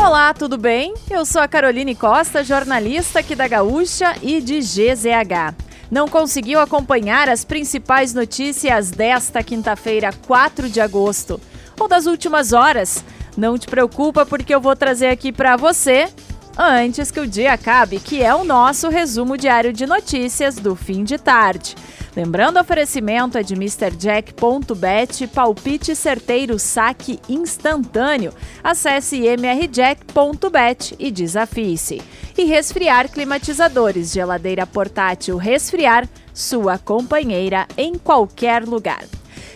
[0.00, 0.94] Olá, tudo bem?
[1.10, 5.56] Eu sou a Caroline Costa, jornalista aqui da Gaúcha e de GZH.
[5.90, 11.40] Não conseguiu acompanhar as principais notícias desta quinta-feira, 4 de agosto,
[11.78, 13.04] ou das últimas horas?
[13.36, 16.08] Não te preocupa porque eu vou trazer aqui para você
[16.56, 21.02] antes que o dia acabe, que é o nosso resumo diário de notícias do fim
[21.02, 21.74] de tarde.
[22.18, 28.34] Lembrando, oferecimento é de MrJack.bet, palpite certeiro, saque instantâneo.
[28.60, 32.02] Acesse mrjack.bet e desafie-se.
[32.36, 39.04] E resfriar climatizadores, geladeira portátil resfriar, sua companheira em qualquer lugar.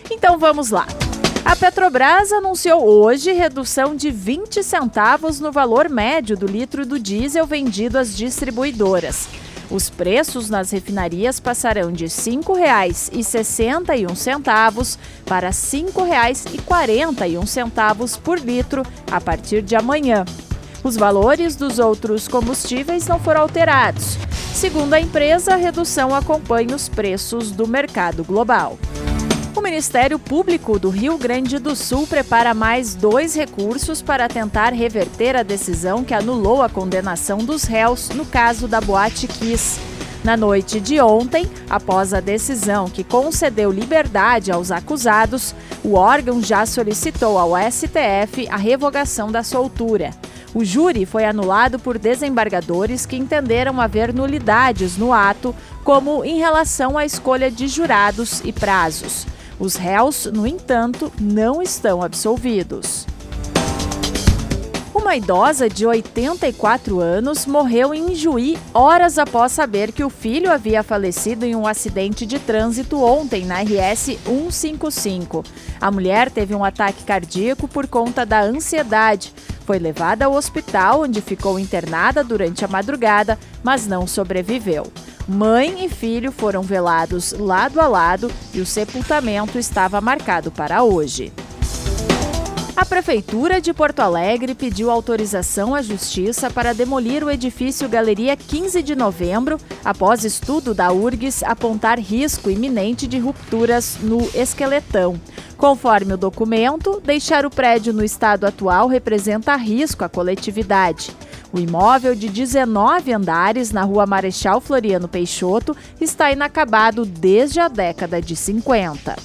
[0.09, 0.87] Então vamos lá.
[1.43, 7.45] A Petrobras anunciou hoje redução de 20 centavos no valor médio do litro do diesel
[7.45, 9.27] vendido às distribuidoras.
[9.69, 19.61] Os preços nas refinarias passarão de R$ 5,61 para R$ 5,41 por litro a partir
[19.61, 20.25] de amanhã.
[20.83, 24.17] Os valores dos outros combustíveis não foram alterados.
[24.53, 28.77] Segundo a empresa, a redução acompanha os preços do mercado global.
[29.73, 35.41] Ministério Público do Rio Grande do Sul prepara mais dois recursos para tentar reverter a
[35.41, 39.79] decisão que anulou a condenação dos réus no caso da Boate Kiss.
[40.23, 46.67] Na noite de ontem, após a decisão que concedeu liberdade aos acusados, o órgão já
[46.67, 50.11] solicitou ao STF a revogação da soltura.
[50.53, 56.95] O júri foi anulado por desembargadores que entenderam haver nulidades no ato, como em relação
[56.95, 59.32] à escolha de jurados e prazos.
[59.63, 63.07] Os réus, no entanto, não estão absolvidos.
[64.93, 70.83] Uma idosa de 84 anos morreu em Juí horas após saber que o filho havia
[70.83, 75.45] falecido em um acidente de trânsito ontem na RS 155.
[75.79, 79.33] A mulher teve um ataque cardíaco por conta da ansiedade.
[79.65, 84.91] Foi levada ao hospital, onde ficou internada durante a madrugada, mas não sobreviveu.
[85.27, 91.31] Mãe e filho foram velados lado a lado e o sepultamento estava marcado para hoje.
[92.75, 98.83] A Prefeitura de Porto Alegre pediu autorização à Justiça para demolir o edifício Galeria 15
[98.83, 105.17] de Novembro, após estudo da URGS apontar risco iminente de rupturas no esqueletão.
[105.55, 111.15] Conforme o documento, deixar o prédio no estado atual representa risco à coletividade.
[111.53, 118.19] O imóvel de 19 andares na rua Marechal Floriano Peixoto está inacabado desde a década
[118.19, 119.15] de 50.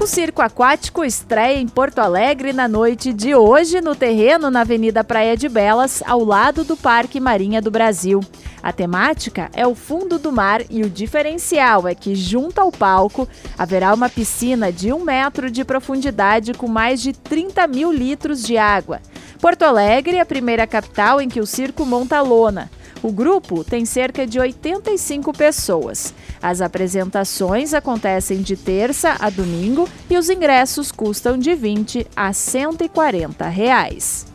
[0.00, 5.04] O circo aquático estreia em Porto Alegre na noite de hoje no terreno na Avenida
[5.04, 8.20] Praia de Belas, ao lado do Parque Marinha do Brasil.
[8.60, 13.28] A temática é o fundo do mar e o diferencial é que, junto ao palco,
[13.56, 18.58] haverá uma piscina de um metro de profundidade com mais de 30 mil litros de
[18.58, 19.00] água.
[19.40, 22.70] Porto Alegre é a primeira capital em que o circo monta lona.
[23.02, 26.14] O grupo tem cerca de 85 pessoas.
[26.42, 33.46] As apresentações acontecem de terça a domingo e os ingressos custam de 20 a 140
[33.48, 34.26] reais.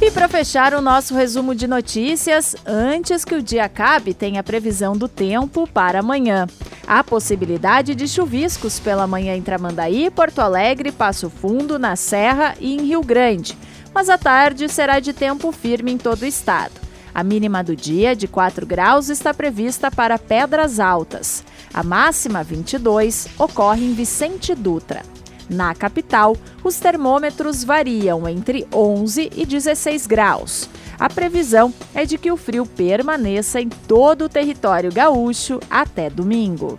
[0.00, 4.42] E para fechar o nosso resumo de notícias, antes que o dia acabe, tem a
[4.42, 6.46] previsão do tempo para amanhã.
[6.86, 12.76] Há possibilidade de chuviscos pela manhã em Tramandaí, Porto Alegre, Passo Fundo, na Serra e
[12.76, 13.58] em Rio Grande.
[13.92, 16.86] Mas à tarde será de tempo firme em todo o estado.
[17.12, 21.42] A mínima do dia, de 4 graus, está prevista para Pedras Altas.
[21.74, 25.02] A máxima, 22, ocorre em Vicente Dutra.
[25.48, 30.68] Na capital, os termômetros variam entre 11 e 16 graus.
[30.98, 36.78] A previsão é de que o frio permaneça em todo o território gaúcho até domingo.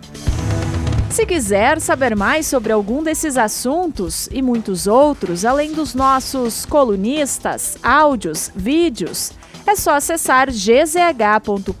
[1.10, 7.76] Se quiser saber mais sobre algum desses assuntos e muitos outros, além dos nossos colunistas,
[7.82, 9.32] áudios, vídeos,
[9.66, 11.74] é só acessar gzh.com.br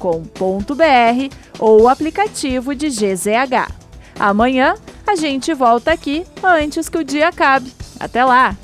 [1.58, 3.72] ou o aplicativo de GZH.
[4.18, 4.74] Amanhã
[5.08, 7.72] a gente volta aqui antes que o dia acabe.
[7.98, 8.54] Até lá!